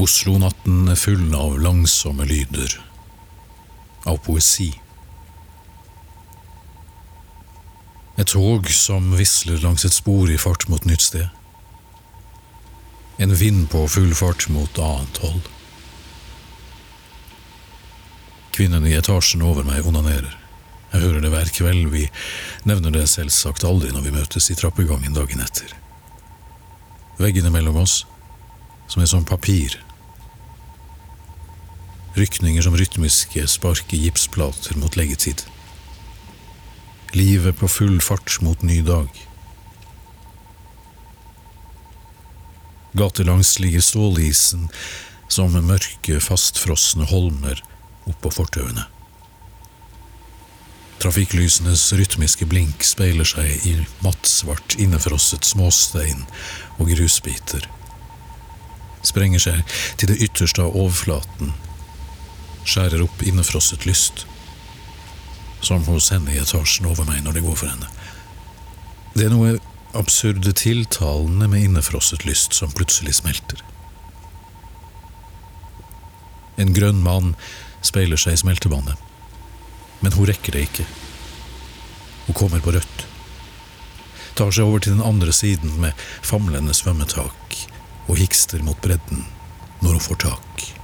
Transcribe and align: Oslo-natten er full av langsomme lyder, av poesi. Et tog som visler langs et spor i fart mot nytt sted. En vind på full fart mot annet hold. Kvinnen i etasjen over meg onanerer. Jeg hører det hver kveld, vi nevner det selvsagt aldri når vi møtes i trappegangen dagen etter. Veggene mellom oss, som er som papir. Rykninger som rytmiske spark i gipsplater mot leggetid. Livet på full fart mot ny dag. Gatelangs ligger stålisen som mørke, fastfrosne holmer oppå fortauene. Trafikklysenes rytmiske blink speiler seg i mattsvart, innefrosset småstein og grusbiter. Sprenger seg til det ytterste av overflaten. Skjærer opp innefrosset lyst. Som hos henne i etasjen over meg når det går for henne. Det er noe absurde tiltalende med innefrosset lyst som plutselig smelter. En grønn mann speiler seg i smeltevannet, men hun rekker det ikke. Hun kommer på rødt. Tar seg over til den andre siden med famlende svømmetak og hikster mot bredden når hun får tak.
Oslo-natten 0.00 0.88
er 0.88 0.96
full 0.96 1.34
av 1.36 1.58
langsomme 1.60 2.24
lyder, 2.24 2.72
av 4.08 4.16
poesi. 4.24 4.70
Et 8.16 8.28
tog 8.28 8.68
som 8.72 9.10
visler 9.18 9.60
langs 9.60 9.84
et 9.84 9.92
spor 9.92 10.30
i 10.32 10.38
fart 10.40 10.64
mot 10.72 10.86
nytt 10.88 11.04
sted. 11.04 11.28
En 13.20 13.34
vind 13.36 13.66
på 13.68 13.82
full 13.92 14.14
fart 14.16 14.46
mot 14.48 14.80
annet 14.80 15.20
hold. 15.20 15.50
Kvinnen 18.56 18.88
i 18.88 18.96
etasjen 18.96 19.44
over 19.44 19.68
meg 19.68 19.84
onanerer. 19.84 20.32
Jeg 20.94 21.04
hører 21.04 21.20
det 21.22 21.34
hver 21.34 21.52
kveld, 21.54 21.84
vi 21.92 22.06
nevner 22.64 22.96
det 22.96 23.04
selvsagt 23.12 23.68
aldri 23.68 23.92
når 23.92 24.08
vi 24.08 24.16
møtes 24.16 24.48
i 24.48 24.56
trappegangen 24.56 25.12
dagen 25.14 25.44
etter. 25.44 25.76
Veggene 27.20 27.52
mellom 27.52 27.82
oss, 27.84 28.00
som 28.88 29.04
er 29.04 29.12
som 29.12 29.28
papir. 29.28 29.76
Rykninger 32.14 32.62
som 32.62 32.76
rytmiske 32.76 33.46
spark 33.46 33.92
i 33.94 34.04
gipsplater 34.04 34.76
mot 34.76 34.96
leggetid. 34.96 35.44
Livet 37.12 37.58
på 37.58 37.68
full 37.68 38.00
fart 38.00 38.40
mot 38.40 38.62
ny 38.62 38.80
dag. 38.82 39.08
Gatelangs 42.92 43.58
ligger 43.58 43.80
stålisen 43.80 44.68
som 45.28 45.54
mørke, 45.54 46.18
fastfrosne 46.20 47.06
holmer 47.06 47.62
oppå 48.10 48.32
fortauene. 48.34 48.88
Trafikklysenes 51.00 51.92
rytmiske 51.96 52.44
blink 52.50 52.82
speiler 52.84 53.24
seg 53.24 53.66
i 53.70 53.76
mattsvart, 54.04 54.74
innefrosset 54.82 55.46
småstein 55.46 56.26
og 56.76 56.90
grusbiter. 56.90 57.70
Sprenger 59.06 59.40
seg 59.40 59.76
til 59.96 60.10
det 60.10 60.18
ytterste 60.26 60.66
av 60.66 60.76
overflaten. 60.76 61.54
Skjærer 62.70 63.02
opp 63.02 63.22
innefrosset 63.26 63.86
lyst. 63.88 64.26
Som 65.60 65.82
hos 65.88 66.12
henne 66.14 66.30
i 66.30 66.38
etasjen 66.38 66.86
over 66.86 67.08
meg 67.08 67.24
når 67.24 67.38
det 67.38 67.44
går 67.48 67.58
for 67.58 67.72
henne. 67.72 67.90
Det 69.16 69.26
er 69.26 69.34
noe 69.34 69.56
absurde 69.98 70.52
tiltalende 70.54 71.48
med 71.50 71.66
innefrosset 71.66 72.24
lyst 72.28 72.54
som 72.54 72.70
plutselig 72.70 73.16
smelter. 73.18 73.58
En 76.60 76.70
grønn 76.76 77.02
mann 77.02 77.34
speiler 77.82 78.20
seg 78.20 78.36
i 78.36 78.42
smeltevannet, 78.44 78.94
men 80.04 80.14
hun 80.14 80.28
rekker 80.30 80.54
det 80.54 80.66
ikke. 80.68 80.86
Hun 82.28 82.38
kommer 82.38 82.62
på 82.62 82.76
rødt. 82.76 83.06
Tar 84.38 84.52
seg 84.54 84.68
over 84.68 84.84
til 84.84 84.94
den 84.94 85.04
andre 85.04 85.34
siden 85.34 85.80
med 85.82 85.96
famlende 86.22 86.76
svømmetak 86.76 87.56
og 88.06 88.20
hikster 88.20 88.62
mot 88.62 88.78
bredden 88.84 89.26
når 89.80 89.96
hun 89.96 90.06
får 90.06 90.22
tak. 90.28 90.79